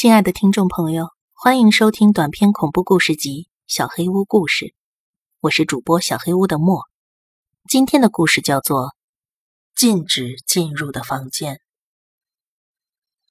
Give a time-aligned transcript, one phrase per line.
[0.00, 4.64] 亲爱的听众朋友，欢迎收听短篇恐怖故事集《小黑屋故事》，
[5.40, 6.84] 我是主播小黑屋的莫。
[7.68, 8.84] 今天的故事叫做
[9.74, 11.56] 《禁止进入的房间》。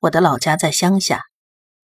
[0.01, 1.23] 我的老家在乡下，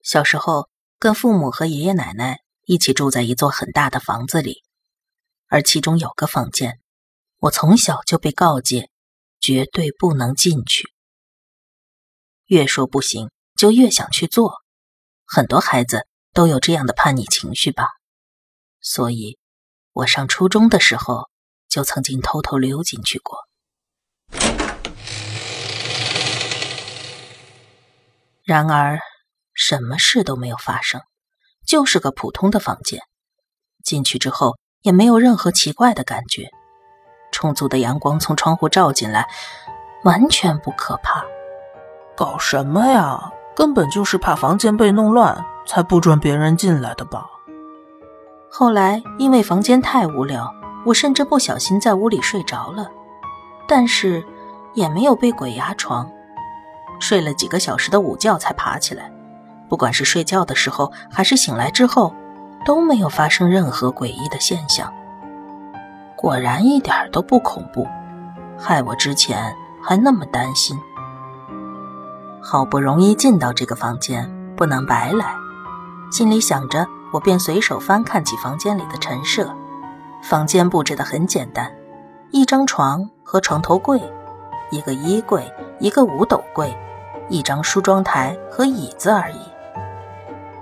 [0.03, 4.61] 小时候跟父母和爷爷奶奶一起住在一座很大的房子里，
[5.47, 6.79] 而其中有个房间，
[7.39, 8.91] 我从小就被告诫
[9.39, 10.93] 绝对不能进去，
[12.45, 14.63] 越说不行就越想去做。
[15.27, 17.87] 很多孩子都有这样的叛逆情绪吧，
[18.79, 19.37] 所以，
[19.91, 21.29] 我上初中的时候
[21.67, 23.39] 就曾经偷偷溜进去过。
[28.43, 28.99] 然而，
[29.53, 31.01] 什么事都没有发生，
[31.65, 33.01] 就是个普通的房间。
[33.83, 36.49] 进去之后也没有任何奇怪的感觉，
[37.31, 39.27] 充足的阳光从窗户照进来，
[40.03, 41.25] 完全不可怕。
[42.15, 43.31] 搞什么呀？
[43.55, 47.25] 根本就是怕房间被弄乱，才不准别人进来的吧。
[48.49, 50.53] 后来因为房间太无聊，
[50.85, 52.89] 我甚至不小心在屋里睡着了，
[53.67, 54.23] 但是
[54.73, 56.09] 也没有被鬼压床，
[56.99, 59.11] 睡了几个小时的午觉才爬起来。
[59.67, 62.13] 不管是睡觉的时候，还是醒来之后，
[62.65, 64.93] 都没有发生任何诡异的现象。
[66.15, 67.87] 果然一点都不恐怖，
[68.57, 70.77] 害我之前还那么担心。
[72.47, 75.35] 好不容易进到这个房间，不能白来。
[76.11, 79.51] 心里想着，我便随手翻看起房间里的陈设。
[80.21, 81.75] 房间布置的很简单，
[82.29, 83.99] 一张床和床头柜，
[84.69, 86.71] 一个衣柜，一个五斗柜，
[87.29, 89.39] 一张梳妆台和椅子而已。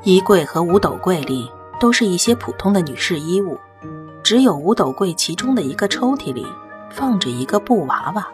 [0.03, 3.59] 衣柜和五斗柜里都是一些普通的女士衣物，
[4.23, 6.47] 只有五斗柜其中的一个抽屉里
[6.89, 8.25] 放着一个布娃娃。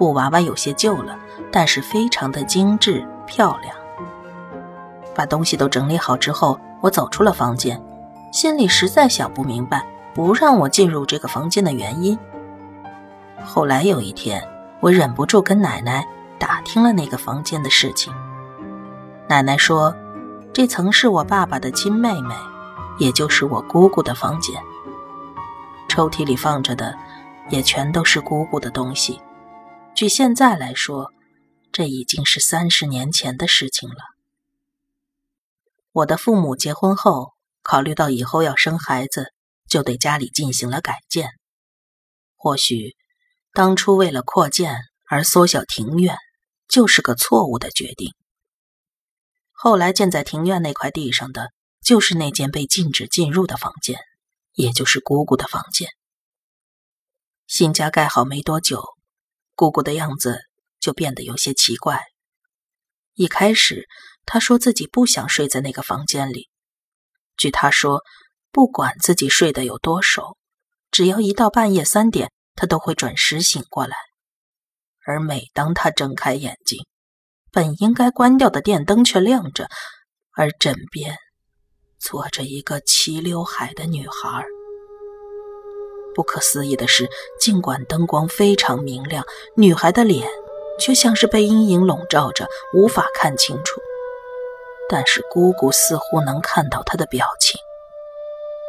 [0.00, 1.14] 布娃娃有些旧了，
[1.52, 3.76] 但是非常的精致漂亮。
[5.14, 7.78] 把东西都整理好之后，我走出了房间，
[8.32, 9.84] 心里实在想不明白
[10.14, 12.18] 不让我进入这个房间的原因。
[13.44, 14.42] 后来有一天，
[14.80, 16.02] 我忍不住跟奶奶
[16.38, 18.10] 打听了那个房间的事情。
[19.28, 19.94] 奶奶说，
[20.50, 22.34] 这曾是我爸爸的亲妹妹，
[22.96, 24.58] 也就是我姑姑的房间。
[25.88, 26.96] 抽屉里放着的，
[27.50, 29.20] 也全都是姑姑的东西。
[29.94, 31.12] 据现在来说，
[31.72, 33.96] 这已经是三十年前的事情了。
[35.92, 39.34] 我的父母结婚后，考虑到以后要生孩子，
[39.68, 41.30] 就对家里进行了改建。
[42.36, 42.96] 或许
[43.52, 46.16] 当初为了扩建而缩小庭院，
[46.66, 48.14] 就是个错误的决定。
[49.50, 51.52] 后来建在庭院那块地上的，
[51.82, 53.98] 就是那间被禁止进入的房间，
[54.54, 55.90] 也就是姑姑的房间。
[57.46, 58.82] 新家盖好没多久。
[59.60, 60.40] 姑姑的样子
[60.80, 62.00] 就变得有些奇怪。
[63.12, 63.86] 一开始，
[64.24, 66.48] 她说自己不想睡在那个房间里。
[67.36, 68.00] 据她说，
[68.50, 70.38] 不管自己睡得有多熟，
[70.90, 73.98] 只要一到半夜三点，她都会准时醒过来。
[75.04, 76.86] 而每当她睁开眼睛，
[77.52, 79.68] 本应该关掉的电灯却亮着，
[80.32, 81.18] 而枕边
[81.98, 84.42] 坐着一个齐刘海的女孩。
[86.14, 90.28] 不可思议的是，尽管灯光非常明亮，女孩的脸
[90.78, 93.80] 却像是被阴影笼罩着，无法看清楚。
[94.88, 97.60] 但是姑姑似乎能看到她的表情。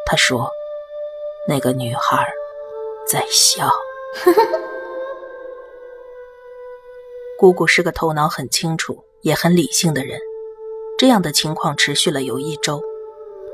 [0.06, 0.52] 她说
[1.48, 2.32] ：“那个女孩
[3.08, 3.72] 在笑。
[7.40, 10.20] ”姑姑是个头脑很清楚也很理性的人。
[11.00, 12.84] 这样的情况持续了有一周。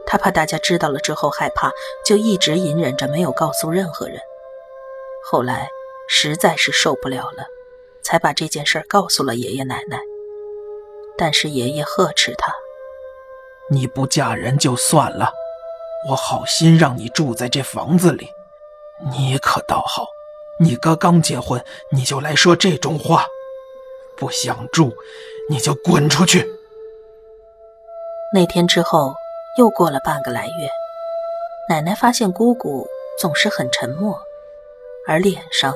[0.09, 1.69] 他怕大家知道了之后害怕，
[2.05, 4.17] 就一直隐忍着没有告诉任何人。
[5.29, 5.67] 后来
[6.07, 7.45] 实在是受不了了，
[8.01, 9.99] 才把这件事告诉了爷爷奶奶。
[11.17, 12.55] 但是爷爷呵斥他
[13.69, 15.33] ：“你不嫁人就算了，
[16.09, 18.29] 我好心让你住在这房子里，
[19.11, 20.07] 你可倒好，
[20.61, 23.25] 你哥刚结婚你就来说这种话，
[24.15, 24.95] 不想住
[25.49, 26.49] 你就滚出去。”
[28.33, 29.13] 那天之后。
[29.57, 30.69] 又过了半个来月，
[31.67, 32.85] 奶奶发现姑姑
[33.19, 34.19] 总是很沉默，
[35.07, 35.73] 而脸上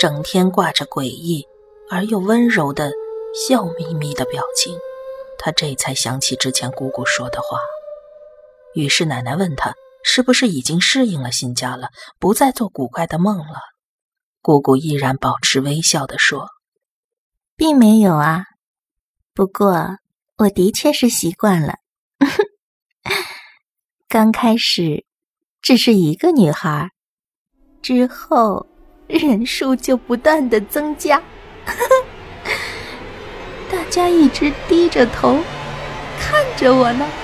[0.00, 1.46] 整天挂着诡异
[1.90, 2.90] 而又温柔的
[3.34, 4.78] 笑眯眯的表情。
[5.38, 7.58] 她这才想起之前姑姑说的话，
[8.74, 13.60] 于是奶奶问她是不是已经适应了新家了，不再做古怪的梦了。
[14.40, 16.46] 姑姑依然保持微笑的说
[17.56, 18.44] ：“并没有啊，
[19.34, 19.98] 不过
[20.38, 21.74] 我的确是习惯了。”
[24.10, 25.04] 刚开始
[25.60, 26.88] 只是一个女孩，
[27.82, 28.66] 之后
[29.06, 31.22] 人数就不断的增加，
[33.70, 35.38] 大家一直低着头
[36.18, 37.06] 看着我呢。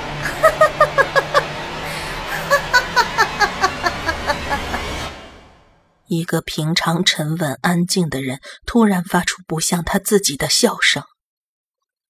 [6.06, 11.02] 一个平常沉稳安静的人，突然发出不像他自己的笑声。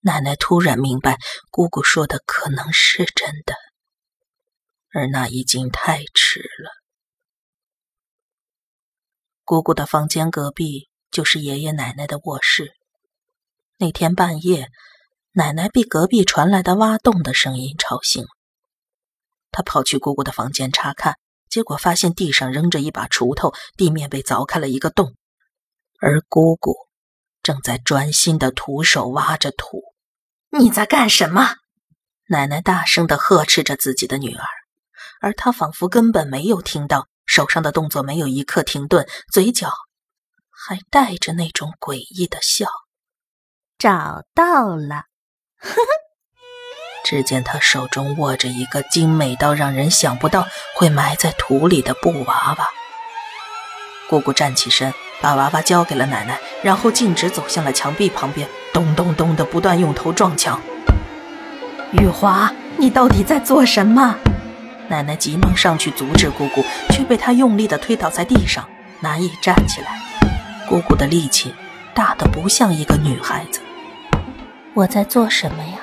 [0.00, 1.16] 奶奶突然明白，
[1.52, 3.54] 姑姑说的可能是真的，
[4.94, 6.70] 而那已经太迟了。
[9.44, 12.72] 姑姑的房间隔壁就是爷爷奶奶的卧室。
[13.76, 14.70] 那天半夜，
[15.32, 18.28] 奶奶被隔壁传来的挖洞的声音吵醒了。
[19.50, 21.16] 她跑去姑姑的房间查看。
[21.50, 25.14] 结果发现地上扔着一把锄头，地面被凿开了一个洞，
[26.00, 26.74] 而姑姑
[27.44, 29.80] 正在专心的徒手挖着土。
[30.50, 31.54] 你在干什么？
[32.28, 34.44] 奶奶大声的呵斥着自己的女儿，
[35.24, 39.70] 而他仿佛根本没有听到，手上的动作没有一刻停顿，嘴角
[40.50, 42.66] 还带着那种诡异的笑。
[43.78, 45.06] 找到了，
[45.56, 45.88] 呵呵。
[47.06, 52.66] 只见他手中握着一个精美到让人想不到会埋在土里的布娃娃。
[54.10, 54.92] 姑姑站起身，
[55.22, 60.60] 把娃娃交给了奶奶，然后径直走向了墙壁旁边，咚咚咚的不断用头撞墙。
[61.92, 64.18] 玉华，你到底在做什么？
[64.88, 68.68] 奶奶急忙上去阻止姑姑，却被她用力的推倒在地上，
[69.00, 70.00] 难以站起来。
[70.68, 71.54] 姑姑的力气
[71.94, 73.60] 大的不像一个女孩子。
[74.74, 75.78] 我在做什么呀？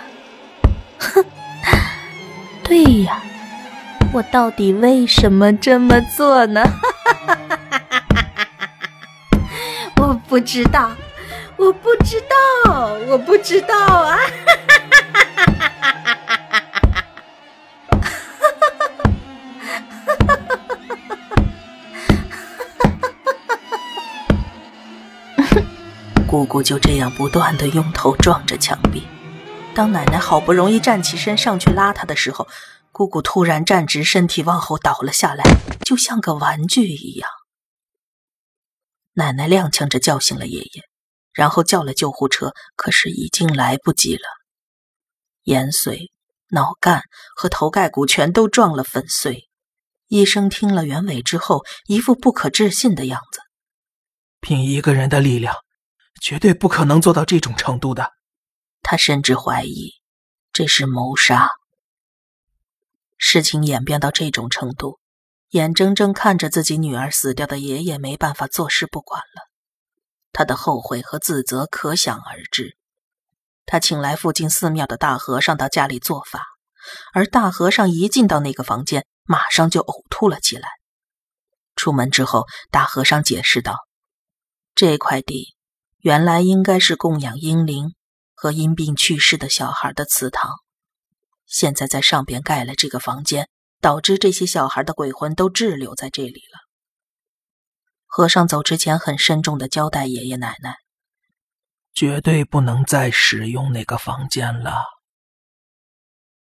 [0.99, 1.23] 哼，
[2.63, 3.21] 对呀，
[4.11, 6.63] 我到底为什么这么做呢？
[9.97, 10.91] 我不知道，
[11.57, 12.21] 我不知
[12.65, 14.17] 道，我不知道啊！
[26.31, 29.05] 姑姑就这样不断的用头撞着墙壁。
[29.75, 32.47] 当奶奶好不容易站起身上去拉她的时候，
[32.93, 35.43] 姑姑突然站直，身体往后倒了下来，
[35.85, 37.29] 就像个玩具一样。
[39.11, 40.83] 奶奶踉跄着叫醒了爷爷，
[41.33, 44.23] 然后叫了救护车，可是已经来不及了。
[45.43, 46.11] 眼髓、
[46.51, 47.03] 脑干
[47.35, 49.49] 和头盖骨全都撞了粉碎。
[50.07, 53.41] 医生听了原委之后，一副不可置信的样子
[54.39, 55.55] ：“凭一个人的力量，
[56.21, 58.13] 绝对不可能做到这种程度的。”
[58.81, 59.95] 他甚至怀疑
[60.53, 61.49] 这是谋杀。
[63.17, 64.99] 事情演变到这种程度，
[65.49, 69.49] 眼睁睁看着自己女儿死掉的爷爷没办法坐视不管了，
[70.31, 72.77] 他的后悔和自责可想而知。
[73.65, 76.43] 他请来附近寺庙的大和尚到家里做法，
[77.13, 80.67] 而大和尚一进到那个房间，马上就呕吐了起来。
[81.75, 83.75] 出门之后，大和尚解释道
[84.73, 85.55] ：“这块地
[86.01, 87.95] 原来应该是供养婴灵。”
[88.33, 90.49] 和因病去世的小孩的祠堂，
[91.45, 93.47] 现在在上边盖了这个房间，
[93.79, 96.57] 导致这些小孩的鬼魂都滞留在这里了。
[98.07, 100.77] 和尚走之前很慎重的交代爷爷奶奶，
[101.93, 104.85] 绝对不能再使用那个房间了。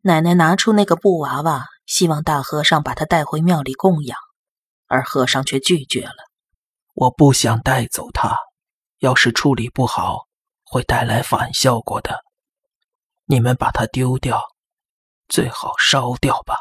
[0.01, 4.19] 奶奶拿出那个布娃娃，希望大和尚把他带回庙里供养，
[4.89, 6.17] 而和尚却拒绝了。
[6.95, 8.37] 我不想带走他，
[9.05, 10.27] 要是处理不好。
[10.67, 12.25] 会带来反效果的，
[13.27, 14.43] 你们把它丢掉，
[15.29, 16.57] 最好烧掉吧。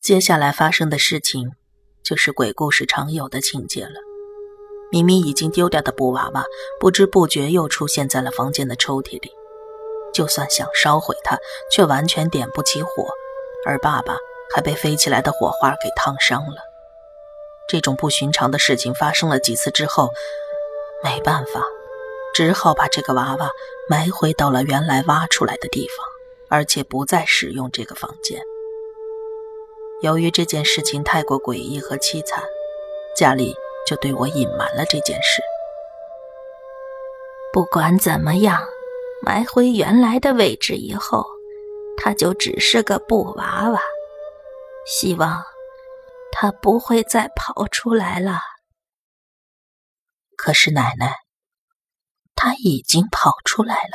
[0.00, 1.50] 接下来发生的事情，
[2.04, 3.94] 就是鬼故事常有的情节了。
[4.92, 6.44] 明明已经丢掉的布娃娃，
[6.78, 9.32] 不知不觉又出现在了房间的抽屉里。
[10.12, 11.36] 就算想烧毁它，
[11.72, 13.08] 却完全点不起火，
[13.66, 14.16] 而爸爸
[14.54, 16.73] 还被飞起来的火花给烫伤了。
[17.68, 20.10] 这种不寻常的事情发生了几次之后。
[21.02, 21.62] 没办法，
[22.34, 23.50] 只好把这个娃娃
[23.90, 26.06] 埋回到了原来挖出来的地方，
[26.48, 28.40] 而且不再使用这个房间。
[30.00, 32.42] 由于这件事情太过诡异和凄惨，
[33.14, 33.54] 家里
[33.86, 35.42] 就对我隐瞒了这件事。
[37.52, 38.66] 不管怎么样，
[39.20, 41.26] 埋回原来的位置以后，
[41.98, 43.82] 它就只是个布娃娃。
[44.86, 45.44] 希望
[46.36, 48.40] 它不会再跑出来了。
[50.36, 51.14] 可是奶奶，
[52.34, 53.92] 他已经跑出来了。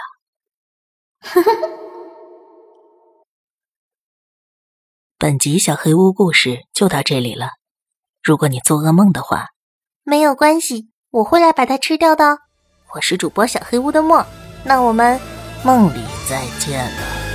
[5.19, 7.49] 本集小黑屋故事就到这里了。
[8.23, 9.47] 如果你做噩梦的话，
[10.03, 12.37] 没有关系，我会来把它吃掉的。
[12.95, 14.25] 我是主播小黑屋的墨，
[14.63, 15.19] 那我们
[15.65, 17.28] 梦里再见了。